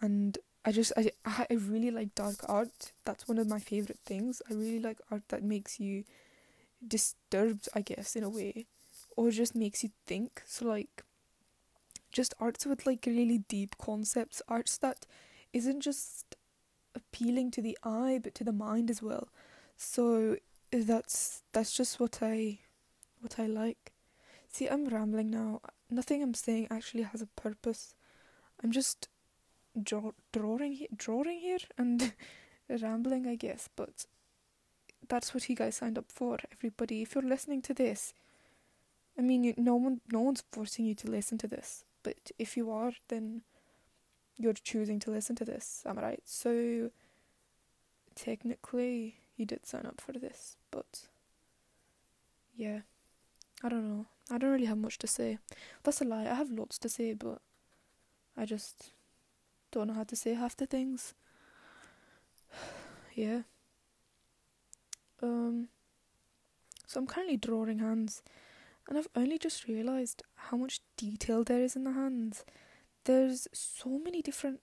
and 0.00 0.36
I 0.64 0.72
just 0.72 0.92
I 0.96 1.10
I 1.26 1.46
really 1.54 1.90
like 1.90 2.14
dark 2.14 2.36
art. 2.48 2.92
That's 3.04 3.28
one 3.28 3.38
of 3.38 3.48
my 3.48 3.58
favorite 3.58 4.00
things. 4.04 4.42
I 4.50 4.54
really 4.54 4.80
like 4.80 4.98
art 5.10 5.22
that 5.28 5.42
makes 5.42 5.80
you 5.80 6.04
disturbed, 6.86 7.68
I 7.74 7.80
guess, 7.80 8.16
in 8.16 8.24
a 8.24 8.28
way, 8.28 8.66
or 9.16 9.30
just 9.30 9.54
makes 9.54 9.82
you 9.82 9.90
think. 10.06 10.42
So 10.46 10.66
like, 10.66 11.02
just 12.14 12.32
arts 12.40 12.64
with 12.64 12.86
like 12.86 13.04
really 13.06 13.38
deep 13.38 13.76
concepts, 13.76 14.40
arts 14.48 14.78
that 14.78 15.04
isn't 15.52 15.80
just 15.80 16.36
appealing 16.94 17.50
to 17.50 17.60
the 17.60 17.76
eye 17.82 18.20
but 18.22 18.34
to 18.36 18.44
the 18.44 18.52
mind 18.52 18.90
as 18.90 19.02
well. 19.02 19.28
So 19.76 20.36
that's 20.72 21.42
that's 21.52 21.76
just 21.76 22.00
what 22.00 22.20
I 22.22 22.60
what 23.20 23.38
I 23.38 23.46
like. 23.46 23.92
See, 24.48 24.68
I'm 24.68 24.86
rambling 24.86 25.30
now. 25.30 25.60
Nothing 25.90 26.22
I'm 26.22 26.34
saying 26.34 26.68
actually 26.70 27.02
has 27.02 27.20
a 27.20 27.26
purpose. 27.26 27.94
I'm 28.62 28.70
just 28.70 29.08
draw, 29.80 30.12
drawing 30.32 30.86
drawing 30.96 31.40
here 31.40 31.58
and 31.76 32.12
rambling, 32.68 33.26
I 33.26 33.34
guess. 33.34 33.68
But 33.74 34.06
that's 35.08 35.34
what 35.34 35.48
you 35.48 35.56
guys 35.56 35.76
signed 35.76 35.98
up 35.98 36.10
for. 36.10 36.38
Everybody, 36.52 37.02
if 37.02 37.14
you're 37.14 37.24
listening 37.24 37.62
to 37.62 37.74
this, 37.74 38.14
I 39.18 39.22
mean, 39.22 39.44
you, 39.44 39.54
no 39.56 39.76
one, 39.76 40.00
no 40.12 40.20
one's 40.20 40.44
forcing 40.52 40.86
you 40.86 40.94
to 40.96 41.10
listen 41.10 41.38
to 41.38 41.48
this. 41.48 41.84
But 42.04 42.30
if 42.38 42.56
you 42.56 42.70
are, 42.70 42.92
then 43.08 43.42
you're 44.36 44.52
choosing 44.52 45.00
to 45.00 45.10
listen 45.10 45.34
to 45.36 45.44
this. 45.44 45.82
Am 45.84 45.98
I 45.98 46.02
right? 46.02 46.22
So 46.24 46.90
technically, 48.14 49.16
you 49.36 49.46
did 49.46 49.66
sign 49.66 49.86
up 49.86 50.00
for 50.00 50.12
this, 50.12 50.56
but 50.70 51.08
yeah, 52.56 52.80
I 53.62 53.68
don't 53.68 53.88
know. 53.88 54.06
I 54.30 54.38
don't 54.38 54.50
really 54.50 54.66
have 54.66 54.78
much 54.78 54.98
to 54.98 55.06
say. 55.06 55.38
That's 55.82 56.00
a 56.00 56.04
lie. 56.04 56.22
I 56.22 56.34
have 56.34 56.50
lots 56.50 56.78
to 56.78 56.88
say, 56.88 57.14
but 57.14 57.40
I 58.36 58.44
just 58.44 58.92
don't 59.72 59.88
know 59.88 59.94
how 59.94 60.04
to 60.04 60.16
say 60.16 60.34
half 60.34 60.56
the 60.56 60.66
things. 60.66 61.14
yeah. 63.14 63.42
Um. 65.20 65.68
So 66.86 67.00
I'm 67.00 67.06
currently 67.06 67.36
drawing 67.36 67.78
hands, 67.80 68.22
and 68.88 68.98
I've 68.98 69.08
only 69.14 69.38
just 69.38 69.66
realised 69.66 70.22
how 70.34 70.56
much 70.56 70.80
detail 70.96 71.44
there 71.44 71.62
is 71.62 71.76
in 71.76 71.84
the 71.84 71.92
hands. 71.92 72.44
There's 73.04 73.48
so 73.52 73.98
many 73.98 74.22
different. 74.22 74.60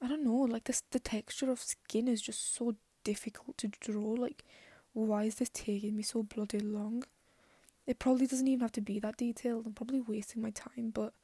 I 0.00 0.08
don't 0.08 0.24
know, 0.24 0.36
like 0.36 0.64
this. 0.64 0.82
The 0.90 1.00
texture 1.00 1.50
of 1.50 1.60
skin 1.60 2.06
is 2.08 2.22
just 2.22 2.54
so 2.54 2.74
difficult 3.04 3.58
to 3.58 3.68
draw. 3.80 4.10
Like, 4.12 4.44
why 4.92 5.24
is 5.24 5.36
this 5.36 5.50
taking 5.52 5.96
me 5.96 6.02
so 6.02 6.22
bloody 6.22 6.60
long? 6.60 7.04
It 7.86 7.98
probably 7.98 8.26
doesn't 8.26 8.46
even 8.46 8.60
have 8.60 8.72
to 8.72 8.82
be 8.82 8.98
that 9.00 9.16
detailed. 9.16 9.66
I'm 9.66 9.72
probably 9.72 10.00
wasting 10.00 10.42
my 10.42 10.50
time, 10.50 10.90
but 10.92 11.14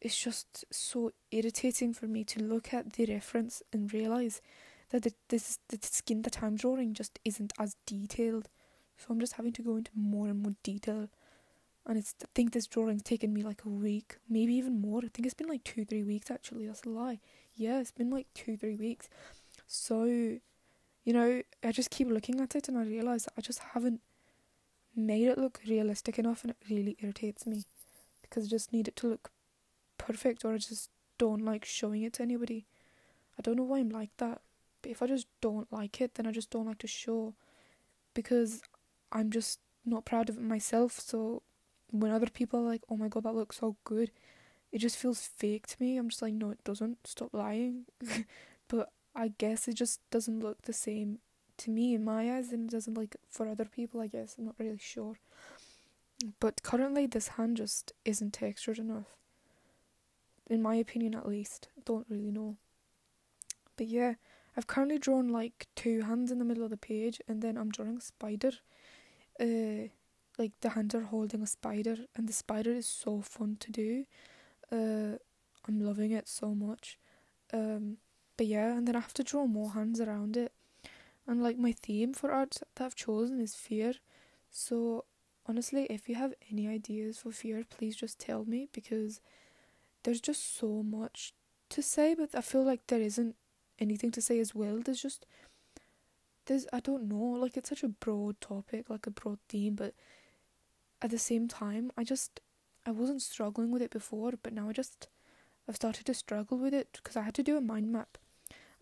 it's 0.00 0.18
just 0.18 0.64
so 0.72 1.12
irritating 1.30 1.92
for 1.92 2.06
me 2.06 2.24
to 2.24 2.42
look 2.42 2.72
at 2.72 2.94
the 2.94 3.04
reference 3.04 3.62
and 3.72 3.92
realize 3.92 4.40
that 4.90 5.02
the, 5.02 5.12
this 5.28 5.58
the 5.68 5.78
skin 5.82 6.22
that 6.22 6.42
I'm 6.42 6.56
drawing 6.56 6.94
just 6.94 7.18
isn't 7.24 7.52
as 7.58 7.76
detailed. 7.86 8.48
So 9.00 9.06
I'm 9.10 9.20
just 9.20 9.34
having 9.34 9.52
to 9.54 9.62
go 9.62 9.76
into 9.76 9.90
more 9.94 10.28
and 10.28 10.42
more 10.42 10.54
detail. 10.62 11.08
And 11.86 11.96
it's 11.96 12.14
I 12.22 12.26
think 12.34 12.52
this 12.52 12.66
drawing's 12.66 13.02
taken 13.02 13.32
me 13.32 13.42
like 13.42 13.64
a 13.64 13.68
week, 13.68 14.18
maybe 14.28 14.54
even 14.54 14.80
more. 14.80 14.98
I 14.98 15.08
think 15.08 15.24
it's 15.24 15.34
been 15.34 15.48
like 15.48 15.64
two, 15.64 15.84
three 15.84 16.02
weeks 16.02 16.30
actually. 16.30 16.66
That's 16.66 16.84
a 16.84 16.90
lie. 16.90 17.20
Yeah, 17.54 17.80
it's 17.80 17.90
been 17.90 18.10
like 18.10 18.26
two, 18.34 18.56
three 18.56 18.76
weeks. 18.76 19.08
So, 19.66 20.04
you 20.04 21.12
know, 21.12 21.42
I 21.64 21.72
just 21.72 21.90
keep 21.90 22.08
looking 22.08 22.40
at 22.40 22.54
it 22.54 22.68
and 22.68 22.76
I 22.76 22.82
realise 22.82 23.24
that 23.24 23.32
I 23.38 23.40
just 23.40 23.60
haven't 23.72 24.02
made 24.94 25.28
it 25.28 25.38
look 25.38 25.60
realistic 25.66 26.18
enough 26.18 26.42
and 26.42 26.50
it 26.50 26.56
really 26.68 26.96
irritates 27.00 27.46
me 27.46 27.64
because 28.20 28.46
I 28.46 28.48
just 28.48 28.72
need 28.72 28.88
it 28.88 28.96
to 28.96 29.08
look 29.08 29.30
perfect 29.96 30.44
or 30.44 30.52
I 30.52 30.58
just 30.58 30.90
don't 31.18 31.44
like 31.44 31.64
showing 31.64 32.02
it 32.02 32.14
to 32.14 32.22
anybody. 32.22 32.66
I 33.38 33.42
don't 33.42 33.56
know 33.56 33.62
why 33.62 33.78
I'm 33.78 33.88
like 33.88 34.10
that, 34.18 34.42
but 34.82 34.90
if 34.90 35.02
I 35.02 35.06
just 35.06 35.26
don't 35.40 35.72
like 35.72 36.00
it, 36.00 36.14
then 36.14 36.26
I 36.26 36.32
just 36.32 36.50
don't 36.50 36.66
like 36.66 36.78
to 36.78 36.86
show 36.86 37.34
because 38.14 38.62
I'm 39.12 39.30
just 39.30 39.60
not 39.84 40.04
proud 40.04 40.28
of 40.28 40.36
it 40.36 40.42
myself. 40.42 41.00
So 41.00 41.42
when 41.90 42.12
other 42.12 42.28
people 42.28 42.60
are 42.60 42.68
like, 42.68 42.82
oh 42.88 42.96
my 42.96 43.08
god, 43.08 43.24
that 43.24 43.34
looks 43.34 43.58
so 43.58 43.76
good, 43.84 44.10
it 44.72 44.78
just 44.78 44.96
feels 44.96 45.30
fake 45.36 45.66
to 45.68 45.76
me. 45.80 45.96
I'm 45.96 46.08
just 46.08 46.22
like, 46.22 46.34
no, 46.34 46.50
it 46.50 46.62
doesn't. 46.64 47.06
Stop 47.06 47.30
lying. 47.32 47.86
but 48.68 48.92
I 49.14 49.28
guess 49.28 49.66
it 49.68 49.74
just 49.74 50.00
doesn't 50.10 50.40
look 50.40 50.62
the 50.62 50.72
same 50.72 51.18
to 51.58 51.70
me 51.70 51.94
in 51.94 52.04
my 52.04 52.36
eyes 52.36 52.52
and 52.52 52.68
it 52.68 52.72
doesn't 52.72 52.96
like 52.96 53.16
for 53.28 53.46
other 53.46 53.66
people 53.66 54.00
I 54.00 54.06
guess 54.06 54.36
I'm 54.38 54.46
not 54.46 54.54
really 54.58 54.78
sure 54.78 55.18
but 56.38 56.62
currently 56.62 57.06
this 57.06 57.28
hand 57.28 57.58
just 57.58 57.92
isn't 58.04 58.32
textured 58.32 58.78
enough 58.78 59.16
in 60.48 60.62
my 60.62 60.76
opinion 60.76 61.14
at 61.14 61.28
least 61.28 61.68
don't 61.84 62.06
really 62.08 62.30
know 62.30 62.56
but 63.76 63.88
yeah 63.88 64.14
I've 64.56 64.66
currently 64.66 64.98
drawn 64.98 65.28
like 65.28 65.66
two 65.76 66.02
hands 66.02 66.30
in 66.30 66.38
the 66.38 66.46
middle 66.46 66.64
of 66.64 66.70
the 66.70 66.78
page 66.78 67.20
and 67.28 67.42
then 67.42 67.58
I'm 67.58 67.70
drawing 67.70 67.98
a 67.98 68.00
spider 68.00 68.52
uh 69.40 69.88
like 70.38 70.52
the 70.60 70.70
are 70.94 71.00
holding 71.02 71.42
a 71.42 71.46
spider 71.46 71.96
and 72.16 72.28
the 72.28 72.32
spider 72.32 72.72
is 72.72 72.86
so 72.86 73.20
fun 73.20 73.56
to 73.60 73.70
do 73.70 74.04
uh 74.72 75.16
I'm 75.68 75.80
loving 75.80 76.12
it 76.12 76.28
so 76.28 76.54
much 76.54 76.98
um 77.52 77.98
but 78.36 78.46
yeah 78.46 78.76
and 78.76 78.86
then 78.88 78.96
I 78.96 79.00
have 79.00 79.14
to 79.14 79.24
draw 79.24 79.46
more 79.46 79.72
hands 79.72 80.00
around 80.00 80.36
it 80.36 80.52
and 81.30 81.42
like 81.42 81.58
my 81.58 81.70
theme 81.72 82.12
for 82.12 82.32
art 82.32 82.56
that 82.74 82.84
I've 82.84 82.96
chosen 82.96 83.40
is 83.40 83.54
fear. 83.54 83.94
So 84.50 85.04
honestly, 85.46 85.86
if 85.88 86.08
you 86.08 86.16
have 86.16 86.34
any 86.50 86.66
ideas 86.66 87.18
for 87.18 87.30
fear, 87.30 87.64
please 87.70 87.94
just 87.94 88.18
tell 88.18 88.44
me 88.44 88.68
because 88.72 89.20
there's 90.02 90.20
just 90.20 90.58
so 90.58 90.82
much 90.82 91.32
to 91.68 91.82
say, 91.82 92.14
but 92.14 92.34
I 92.34 92.40
feel 92.40 92.64
like 92.64 92.86
there 92.88 93.00
isn't 93.00 93.36
anything 93.78 94.10
to 94.10 94.20
say 94.20 94.40
as 94.40 94.56
well. 94.56 94.80
There's 94.84 95.02
just 95.02 95.24
there's 96.50 96.66
I 96.72 96.80
don't 96.80 97.08
know, 97.08 97.38
like 97.40 97.56
it's 97.56 97.68
such 97.68 97.84
a 97.84 97.88
broad 97.88 98.40
topic, 98.40 98.90
like 98.90 99.06
a 99.06 99.12
broad 99.12 99.38
theme, 99.48 99.76
but 99.76 99.94
at 101.00 101.10
the 101.10 101.18
same 101.18 101.46
time, 101.46 101.92
I 101.96 102.02
just 102.02 102.40
I 102.84 102.90
wasn't 102.90 103.22
struggling 103.22 103.70
with 103.70 103.82
it 103.82 103.92
before, 103.92 104.32
but 104.42 104.52
now 104.52 104.68
I 104.68 104.72
just 104.72 105.06
I've 105.68 105.76
started 105.76 106.06
to 106.06 106.14
struggle 106.14 106.58
with 106.58 106.74
it 106.74 106.88
because 106.94 107.16
I 107.16 107.22
had 107.22 107.34
to 107.34 107.44
do 107.44 107.56
a 107.56 107.60
mind 107.60 107.92
map, 107.92 108.18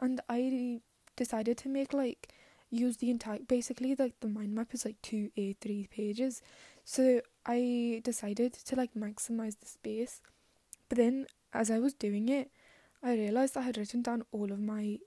and 0.01 0.19
I 0.31 0.81
decided 1.15 1.59
to 1.59 1.69
make 1.69 1.93
like 1.93 2.33
use 2.71 2.97
the 2.97 3.11
entire 3.11 3.41
basically 3.41 3.95
like 3.95 4.15
the 4.21 4.29
mind 4.29 4.55
map 4.55 4.73
is 4.73 4.87
like 4.87 4.97
two 5.03 5.31
A3 5.37 5.91
pages. 5.91 6.41
So 6.85 7.21
I 7.45 8.01
decided 8.03 8.55
to 8.55 8.77
like 8.77 8.95
maximize 8.95 9.61
the 9.61 9.67
space. 9.67 10.23
But 10.89 10.97
then 10.97 11.27
as 11.53 11.71
I 11.71 11.81
was 11.81 11.93
doing 11.93 12.31
it, 12.31 12.51
I 13.03 13.13
realized 13.13 13.59
I 13.59 13.63
had 13.69 13.77
written 13.77 14.01
down 14.01 14.23
all 14.33 14.51
of 14.53 14.59
my 14.59 15.01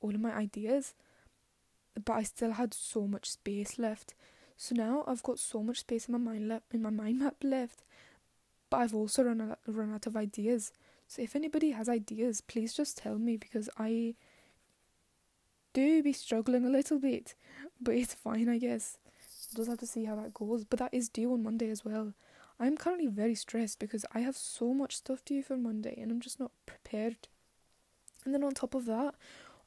all 0.00 0.14
of 0.14 0.22
my 0.22 0.32
ideas, 0.32 0.94
but 2.04 2.14
I 2.14 2.22
still 2.22 2.52
had 2.52 2.74
so 2.74 3.06
much 3.06 3.30
space 3.30 3.78
left. 3.78 4.14
So 4.56 4.74
now 4.74 5.04
I've 5.06 5.22
got 5.22 5.38
so 5.38 5.62
much 5.62 5.80
space 5.80 6.08
in 6.08 6.12
my 6.12 6.18
mind 6.18 6.48
le- 6.48 6.62
in 6.72 6.82
my 6.82 6.90
mind 6.90 7.18
map 7.20 7.36
left, 7.42 7.84
but 8.70 8.78
I've 8.78 8.94
also 8.94 9.22
run 9.22 9.40
out, 9.40 9.58
run 9.66 9.94
out 9.94 10.06
of 10.06 10.16
ideas. 10.16 10.72
So 11.06 11.22
if 11.22 11.34
anybody 11.34 11.70
has 11.70 11.88
ideas, 11.88 12.40
please 12.40 12.74
just 12.74 12.98
tell 12.98 13.18
me 13.18 13.36
because 13.36 13.70
I 13.78 14.14
do 15.72 16.02
be 16.02 16.12
struggling 16.12 16.64
a 16.64 16.70
little 16.70 16.98
bit, 16.98 17.34
but 17.80 17.94
it's 17.94 18.14
fine, 18.14 18.48
I 18.48 18.58
guess. 18.58 18.98
We'll 19.56 19.64
just 19.64 19.70
have 19.70 19.78
to 19.78 19.86
see 19.86 20.04
how 20.04 20.16
that 20.16 20.34
goes. 20.34 20.64
But 20.64 20.78
that 20.80 20.92
is 20.92 21.08
due 21.08 21.32
on 21.32 21.42
Monday 21.42 21.70
as 21.70 21.84
well. 21.84 22.12
I'm 22.60 22.76
currently 22.76 23.06
very 23.06 23.34
stressed 23.34 23.78
because 23.78 24.04
I 24.12 24.20
have 24.20 24.36
so 24.36 24.74
much 24.74 24.96
stuff 24.96 25.24
due 25.24 25.42
for 25.42 25.56
Monday 25.56 25.94
and 25.96 26.10
I'm 26.10 26.20
just 26.20 26.40
not 26.40 26.50
prepared. 26.66 27.28
And 28.24 28.34
then 28.34 28.42
on 28.42 28.52
top 28.52 28.74
of 28.74 28.84
that, 28.86 29.14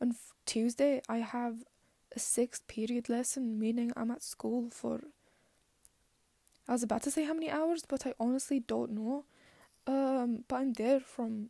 on 0.02 0.16
Tuesday, 0.46 1.02
I 1.08 1.20
have 1.20 1.64
a 2.16 2.20
sixth 2.20 2.68
period 2.68 3.10
lesson, 3.10 3.58
meaning 3.60 3.92
I'm 3.96 4.12
at 4.12 4.24
school 4.24 4.70
for. 4.72 5.02
I 6.68 6.74
was 6.74 6.84
about 6.84 7.04
to 7.04 7.12
say 7.12 7.26
how 7.26 7.34
many 7.34 7.50
hours, 7.50 7.84
but 7.88 8.06
I 8.06 8.14
honestly 8.20 8.60
don't 8.60 8.92
know. 8.92 9.26
Um, 9.88 10.44
but 10.48 10.58
I'm 10.58 10.74
there 10.74 11.00
from 11.00 11.50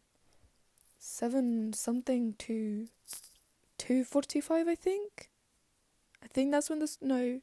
seven 0.98 1.74
something 1.74 2.36
to 2.38 2.88
2.45 3.80 4.68
I 4.68 4.76
think. 4.76 5.30
I 6.24 6.28
think 6.28 6.52
that's 6.52 6.70
when 6.70 6.80
this, 6.80 7.00
no, 7.02 7.42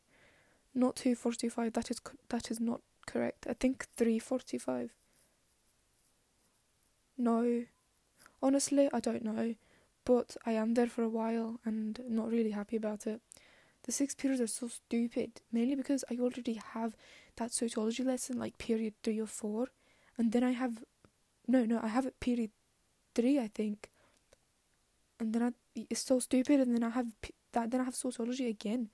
not 0.74 0.96
2.45, 0.96 1.74
that 1.74 1.90
is, 1.90 2.00
that 2.28 2.50
is 2.50 2.60
not 2.60 2.80
correct. 3.06 3.46
I 3.50 3.54
think 3.54 3.86
3.45. 3.96 4.90
No, 7.18 7.64
honestly 8.40 8.88
I 8.92 9.00
don't 9.00 9.24
know, 9.24 9.56
but 10.08 10.36
I 10.50 10.52
am 10.52 10.74
there 10.74 10.86
for 10.94 11.02
a 11.02 11.14
while 11.20 11.50
and 11.66 12.00
not 12.08 12.30
really 12.30 12.52
happy 12.60 12.76
about 12.76 13.06
it. 13.06 13.20
The 13.84 13.92
six 13.92 14.14
periods 14.14 14.40
are 14.40 14.54
so 14.60 14.68
stupid, 14.68 15.30
mainly 15.52 15.76
because 15.82 16.02
I 16.10 16.14
already 16.16 16.56
have 16.74 16.96
that 17.36 17.52
sociology 17.52 18.02
lesson 18.02 18.38
like 18.38 18.56
period 18.66 18.94
three 19.02 19.20
or 19.20 19.26
four, 19.26 19.68
and 20.16 20.32
then 20.32 20.44
I 20.50 20.52
have, 20.62 20.74
no, 21.46 21.64
no, 21.64 21.78
I 21.82 21.88
have 21.88 22.06
it 22.06 22.18
period 22.20 22.50
three, 23.14 23.38
I 23.38 23.48
think, 23.48 23.90
and 25.20 25.32
then 25.32 25.42
I, 25.42 25.50
it's 25.74 26.04
so 26.04 26.18
stupid. 26.20 26.60
And 26.60 26.74
then 26.74 26.84
I 26.84 26.90
have 26.90 27.08
that. 27.52 27.70
Then 27.70 27.80
I 27.80 27.84
have 27.84 27.94
sociology 27.94 28.48
again. 28.48 28.90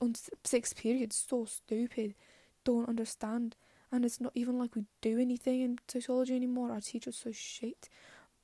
on 0.00 0.14
six 0.44 0.72
periods 0.72 1.24
so 1.28 1.44
stupid. 1.44 2.14
Don't 2.64 2.88
understand. 2.88 3.56
And 3.90 4.04
it's 4.04 4.20
not 4.20 4.32
even 4.34 4.58
like 4.58 4.76
we 4.76 4.84
do 5.00 5.18
anything 5.18 5.62
in 5.62 5.78
sociology 5.88 6.36
anymore. 6.36 6.70
Our 6.70 6.80
teacher's 6.80 7.16
so 7.16 7.32
shit. 7.32 7.88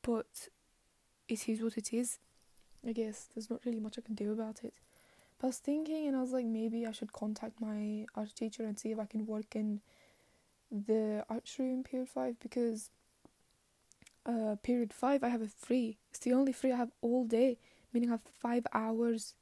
But 0.03 0.49
it 1.29 1.49
is 1.49 1.63
what 1.63 1.77
it 1.77 1.93
is. 1.93 2.19
I 2.87 2.93
guess 2.93 3.29
there's 3.35 3.51
not 3.51 3.65
really 3.65 3.81
much 3.81 3.99
I 3.99 4.03
can 4.03 4.15
do 4.15 4.33
about 4.33 4.63
it. 4.63 4.75
But 5.39 5.47
I 5.47 5.49
was 5.49 5.59
thinking, 5.59 6.07
and 6.07 6.17
I 6.17 6.21
was 6.21 6.33
like, 6.33 6.47
maybe 6.47 6.87
I 6.87 6.93
should 6.93 7.13
contact 7.13 7.61
my 7.61 8.07
art 8.15 8.35
teacher 8.35 8.65
and 8.65 8.79
see 8.79 8.93
if 8.93 8.99
I 8.99 9.07
can 9.07 9.27
work 9.27 9.57
in 9.57 9.81
the 10.71 11.25
arts 11.29 11.59
room 11.59 11.85
period 11.85 12.09
five 12.09 12.39
because 12.41 12.91
uh, 14.27 14.57
period 14.63 14.93
five 14.93 15.23
I 15.23 15.29
have 15.29 15.43
a 15.43 15.49
free. 15.49 15.99
It's 16.11 16.19
the 16.21 16.33
only 16.33 16.53
free 16.53 16.73
I 16.73 16.77
have 16.77 16.91
all 17.01 17.25
day, 17.25 17.59
meaning 17.93 18.11
I 18.11 18.15
have 18.15 18.23
five 18.23 18.67
hours. 18.73 19.35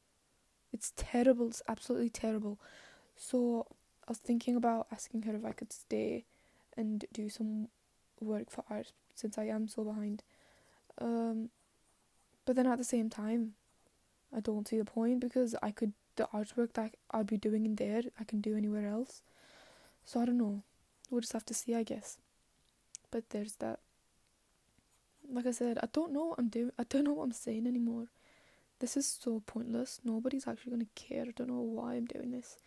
It's 0.72 0.92
terrible. 0.96 1.48
It's 1.48 1.62
absolutely 1.68 2.10
terrible. 2.10 2.58
So 3.16 3.66
I 4.06 4.10
was 4.10 4.18
thinking 4.18 4.56
about 4.56 4.86
asking 4.92 5.22
her 5.22 5.34
if 5.34 5.44
I 5.44 5.52
could 5.52 5.72
stay 5.72 6.24
and 6.76 7.04
do 7.12 7.28
some 7.28 7.68
work 8.20 8.50
for 8.50 8.64
art 8.70 8.92
since 9.14 9.38
I 9.38 9.44
am 9.44 9.68
so 9.68 9.84
behind. 9.84 10.22
Um, 10.98 11.50
but 12.44 12.56
then 12.56 12.66
at 12.66 12.78
the 12.78 12.84
same 12.84 13.08
time, 13.08 13.54
I 14.34 14.40
don't 14.40 14.66
see 14.66 14.78
the 14.78 14.84
point 14.84 15.20
because 15.20 15.54
I 15.62 15.70
could 15.70 15.92
the 16.16 16.28
artwork 16.32 16.74
that 16.74 16.94
I'll 17.10 17.24
be 17.24 17.38
doing 17.38 17.64
in 17.64 17.76
there 17.76 18.02
I 18.20 18.24
can 18.24 18.40
do 18.40 18.56
anywhere 18.56 18.86
else. 18.86 19.22
So 20.04 20.20
I 20.20 20.26
don't 20.26 20.38
know. 20.38 20.62
We'll 21.10 21.20
just 21.20 21.32
have 21.32 21.46
to 21.46 21.54
see, 21.54 21.74
I 21.74 21.82
guess. 21.82 22.18
But 23.10 23.30
there's 23.30 23.56
that. 23.56 23.80
Like 25.30 25.46
I 25.46 25.52
said, 25.52 25.78
I 25.82 25.88
don't 25.92 26.12
know 26.12 26.26
what 26.26 26.38
I'm 26.38 26.48
doing. 26.48 26.72
I 26.78 26.84
don't 26.84 27.04
know 27.04 27.12
what 27.12 27.24
I'm 27.24 27.32
saying 27.32 27.66
anymore. 27.66 28.08
This 28.80 28.96
is 28.96 29.06
so 29.06 29.42
pointless. 29.46 30.00
Nobody's 30.04 30.46
actually 30.46 30.72
gonna 30.72 30.86
care. 30.94 31.24
I 31.28 31.32
don't 31.34 31.48
know 31.48 31.60
why 31.60 31.94
I'm 31.94 32.06
doing 32.06 32.32
this, 32.32 32.58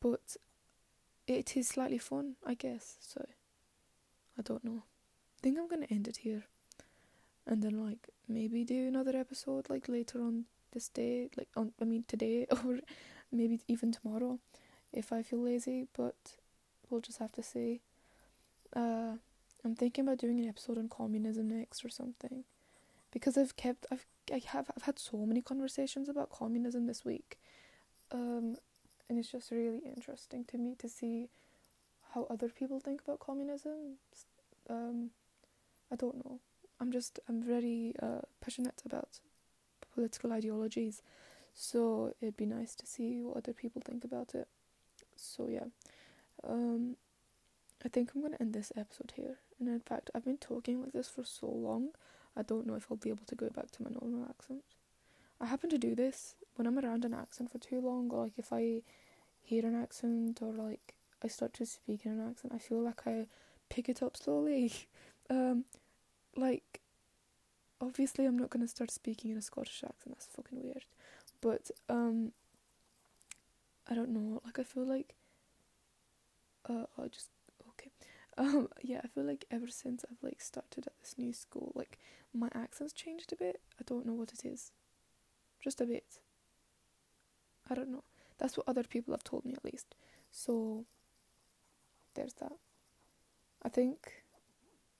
but 0.00 0.36
it 1.26 1.56
is 1.56 1.68
slightly 1.68 1.98
fun, 1.98 2.36
I 2.46 2.54
guess. 2.54 2.96
So 3.00 3.26
I 4.38 4.42
don't 4.42 4.64
know. 4.64 4.84
I 4.84 5.38
think 5.42 5.58
I'm 5.58 5.68
gonna 5.68 5.86
end 5.90 6.06
it 6.06 6.18
here 6.18 6.44
and 7.46 7.62
then 7.62 7.84
like 7.84 8.08
maybe 8.28 8.64
do 8.64 8.88
another 8.88 9.16
episode 9.16 9.68
like 9.68 9.88
later 9.88 10.20
on 10.20 10.44
this 10.72 10.88
day 10.88 11.28
like 11.36 11.48
on 11.56 11.72
I 11.80 11.84
mean 11.84 12.04
today 12.06 12.46
or 12.64 12.78
maybe 13.30 13.60
even 13.68 13.92
tomorrow 13.92 14.38
if 14.92 15.12
I 15.12 15.22
feel 15.22 15.40
lazy 15.42 15.86
but 15.96 16.36
we'll 16.88 17.00
just 17.00 17.18
have 17.18 17.32
to 17.32 17.42
see. 17.42 17.80
Uh 18.74 19.16
I'm 19.64 19.76
thinking 19.76 20.04
about 20.04 20.18
doing 20.18 20.40
an 20.40 20.48
episode 20.48 20.76
on 20.78 20.88
communism 20.88 21.48
next 21.48 21.84
or 21.84 21.88
something. 21.88 22.42
Because 23.12 23.38
I've 23.38 23.56
kept 23.56 23.86
I've 23.90 24.06
I 24.32 24.40
have 24.46 24.70
I've 24.76 24.84
had 24.84 24.98
so 24.98 25.18
many 25.18 25.42
conversations 25.42 26.08
about 26.08 26.30
communism 26.30 26.86
this 26.86 27.04
week 27.04 27.38
um 28.12 28.56
and 29.08 29.18
it's 29.18 29.30
just 29.30 29.50
really 29.50 29.82
interesting 29.84 30.44
to 30.46 30.58
me 30.58 30.74
to 30.78 30.88
see 30.88 31.28
how 32.14 32.26
other 32.30 32.48
people 32.48 32.80
think 32.80 33.02
about 33.02 33.20
communism. 33.20 33.98
Um 34.70 35.10
I 35.90 35.96
don't 35.96 36.24
know 36.24 36.40
I'm 36.82 36.90
just 36.90 37.20
I'm 37.28 37.40
very 37.40 37.94
uh, 38.02 38.22
passionate 38.40 38.82
about 38.84 39.20
political 39.94 40.32
ideologies, 40.32 41.00
so 41.54 42.12
it'd 42.20 42.36
be 42.36 42.44
nice 42.44 42.74
to 42.74 42.86
see 42.86 43.22
what 43.22 43.36
other 43.36 43.52
people 43.52 43.80
think 43.84 44.02
about 44.02 44.34
it. 44.34 44.48
So 45.14 45.46
yeah, 45.48 45.66
um, 46.42 46.96
I 47.84 47.88
think 47.88 48.10
I'm 48.14 48.22
gonna 48.22 48.36
end 48.40 48.52
this 48.52 48.72
episode 48.76 49.12
here. 49.14 49.36
And 49.60 49.68
in 49.68 49.78
fact, 49.78 50.10
I've 50.12 50.24
been 50.24 50.38
talking 50.38 50.82
like 50.82 50.92
this 50.92 51.08
for 51.08 51.24
so 51.24 51.46
long, 51.46 51.90
I 52.36 52.42
don't 52.42 52.66
know 52.66 52.74
if 52.74 52.86
I'll 52.90 52.96
be 52.96 53.10
able 53.10 53.26
to 53.26 53.36
go 53.36 53.48
back 53.48 53.70
to 53.70 53.82
my 53.84 53.90
normal 53.90 54.26
accent. 54.28 54.64
I 55.40 55.46
happen 55.46 55.70
to 55.70 55.78
do 55.78 55.94
this 55.94 56.34
when 56.56 56.66
I'm 56.66 56.80
around 56.80 57.04
an 57.04 57.14
accent 57.14 57.52
for 57.52 57.58
too 57.58 57.80
long, 57.80 58.10
or 58.10 58.24
like 58.24 58.38
if 58.38 58.52
I 58.52 58.82
hear 59.40 59.64
an 59.64 59.80
accent 59.80 60.40
or 60.42 60.52
like 60.52 60.94
I 61.22 61.28
start 61.28 61.54
to 61.54 61.66
speak 61.66 62.06
in 62.06 62.12
an 62.12 62.28
accent, 62.28 62.52
I 62.52 62.58
feel 62.58 62.82
like 62.82 63.06
I 63.06 63.26
pick 63.68 63.88
it 63.88 64.02
up 64.02 64.16
slowly. 64.16 64.72
um, 65.30 65.64
like 66.36 66.80
obviously 67.80 68.24
I'm 68.24 68.38
not 68.38 68.50
gonna 68.50 68.68
start 68.68 68.90
speaking 68.90 69.30
in 69.30 69.36
a 69.36 69.42
Scottish 69.42 69.82
accent, 69.84 70.16
that's 70.16 70.26
fucking 70.26 70.62
weird. 70.62 70.84
But 71.40 71.70
um 71.88 72.32
I 73.88 73.94
don't 73.94 74.10
know, 74.10 74.40
like 74.44 74.58
I 74.58 74.62
feel 74.62 74.86
like 74.86 75.14
uh 76.68 76.84
I 76.98 77.08
just 77.08 77.28
okay. 77.70 77.90
Um 78.38 78.68
yeah, 78.82 79.00
I 79.04 79.08
feel 79.08 79.24
like 79.24 79.44
ever 79.50 79.68
since 79.68 80.04
I've 80.10 80.22
like 80.22 80.40
started 80.40 80.86
at 80.86 80.98
this 81.00 81.16
new 81.18 81.32
school, 81.34 81.72
like 81.74 81.98
my 82.32 82.48
accent's 82.54 82.94
changed 82.94 83.32
a 83.32 83.36
bit. 83.36 83.60
I 83.78 83.82
don't 83.84 84.06
know 84.06 84.14
what 84.14 84.32
it 84.32 84.44
is. 84.46 84.72
Just 85.60 85.80
a 85.80 85.86
bit. 85.86 86.20
I 87.70 87.74
don't 87.74 87.90
know. 87.90 88.04
That's 88.38 88.56
what 88.56 88.68
other 88.68 88.82
people 88.82 89.12
have 89.12 89.22
told 89.22 89.44
me 89.44 89.52
at 89.52 89.64
least. 89.64 89.94
So 90.30 90.86
there's 92.14 92.34
that. 92.34 92.52
I 93.62 93.68
think 93.68 94.21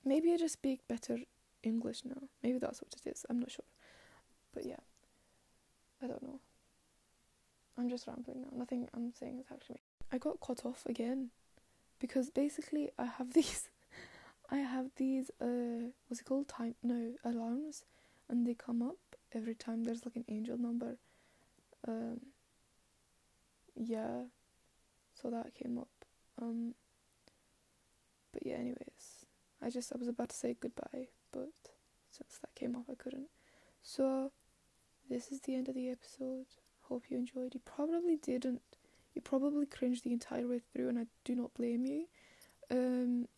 maybe 0.05 0.33
I 0.33 0.37
just 0.37 0.55
speak 0.55 0.87
better 0.89 1.19
English 1.63 2.05
now. 2.05 2.29
Maybe 2.43 2.59
that's 2.59 2.83
what 2.83 2.95
it 2.95 3.11
is. 3.11 3.25
I'm 3.29 3.41
not 3.41 3.51
sure. 3.51 3.65
But 4.55 4.67
yeah, 4.67 4.81
I 6.03 6.07
don't 6.07 6.23
know. 6.23 6.41
I'm 7.79 7.89
just 7.89 8.07
rambling 8.07 8.43
now. 8.43 8.49
Nothing 8.53 8.89
I'm 8.95 9.13
saying 9.13 9.39
is 9.41 9.47
actually. 9.53 9.77
Me. 9.77 10.07
I 10.13 10.19
got 10.19 10.41
cut 10.41 10.67
off 10.67 10.85
again 10.87 11.31
because 11.99 12.31
basically 12.31 12.91
I 12.99 13.07
have 13.07 13.33
these. 13.35 13.69
I 14.51 14.59
have 14.59 14.91
these. 14.97 15.31
Uh, 15.41 15.91
what's 16.09 16.21
it 16.21 16.25
called? 16.25 16.49
Time? 16.49 16.75
No 16.83 17.15
alarms, 17.25 17.85
and 18.29 18.47
they 18.47 18.55
come 18.55 18.83
up 18.83 18.99
every 19.35 19.55
time 19.55 19.85
there's 19.85 20.05
like 20.05 20.17
an 20.17 20.25
angel 20.29 20.59
number. 20.59 20.97
Um. 21.89 22.21
Yeah. 23.75 24.25
So 25.15 25.31
that 25.31 25.55
came 25.55 25.79
up. 25.79 25.89
Um. 26.41 26.75
But 28.33 28.45
yeah. 28.45 28.57
Anyways, 28.57 29.12
I 29.63 29.71
just 29.71 29.93
I 29.93 29.99
was 29.99 30.09
about 30.09 30.31
to 30.31 30.37
say 30.37 30.57
goodbye 30.59 31.09
but 31.33 31.49
since 32.11 32.39
that 32.39 32.55
came 32.55 32.77
off, 32.77 32.85
I 32.91 32.95
couldn't. 32.95 33.29
So, 33.83 34.31
this 35.09 35.33
is 35.33 35.41
the 35.41 35.55
end 35.55 35.69
of 35.69 35.75
the 35.75 35.89
episode. 35.89 36.47
Hope 36.89 37.05
you 37.09 37.17
enjoyed. 37.17 37.55
You 37.55 37.61
probably 37.65 38.17
didn't. 38.17 38.61
You 39.15 39.23
probably 39.23 39.67
cringed 39.67 40.05
the 40.05 40.13
entire 40.13 40.47
way 40.47 40.61
through, 40.61 40.89
and 40.89 40.99
I 40.99 41.07
do 41.25 41.35
not 41.35 41.55
blame 41.55 41.85
you. 41.85 42.07
Um, 42.71 43.29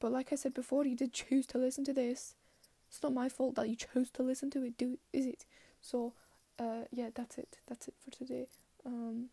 but 0.00 0.10
like 0.10 0.32
I 0.32 0.36
said 0.36 0.54
before, 0.54 0.86
you 0.86 0.96
did 0.96 1.12
choose 1.12 1.46
to 1.48 1.58
listen 1.58 1.84
to 1.84 1.92
this. 1.92 2.34
It's 2.88 3.02
not 3.02 3.12
my 3.12 3.28
fault 3.28 3.54
that 3.54 3.68
you 3.68 3.76
chose 3.76 4.10
to 4.12 4.22
listen 4.22 4.50
to 4.50 4.64
it, 4.64 4.76
do 4.76 4.98
is 5.12 5.26
it? 5.26 5.44
So, 5.80 6.14
uh, 6.58 6.84
yeah, 6.90 7.10
that's 7.14 7.38
it. 7.38 7.58
That's 7.68 7.88
it 7.88 7.94
for 8.02 8.10
today. 8.10 8.48
Um, 8.84 9.26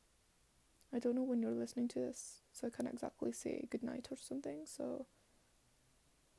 I 0.94 1.00
don't 1.00 1.16
know 1.16 1.24
when 1.24 1.42
you're 1.42 1.52
listening 1.52 1.88
to 1.90 2.00
this, 2.00 2.42
so 2.54 2.68
I 2.68 2.70
can't 2.70 2.90
exactly 2.92 3.32
say 3.32 3.68
good 3.70 3.84
night 3.84 4.08
or 4.12 4.18
something. 4.18 4.66
So. 4.66 5.06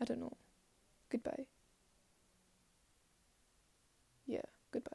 I 0.00 0.04
don't 0.04 0.20
know. 0.20 0.36
Goodbye. 1.10 1.46
Yeah, 4.26 4.42
goodbye. 4.70 4.90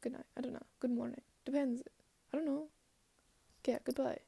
Good 0.00 0.12
night. 0.12 0.26
I 0.36 0.40
don't 0.40 0.52
know. 0.52 0.66
Good 0.80 0.90
morning. 0.90 1.22
Depends. 1.44 1.82
I 2.32 2.36
don't 2.36 2.46
know. 2.46 2.66
Yeah, 3.66 3.78
goodbye. 3.84 4.18